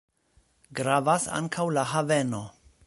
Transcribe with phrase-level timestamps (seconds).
[0.79, 2.43] Gravas ankaŭ la haveno.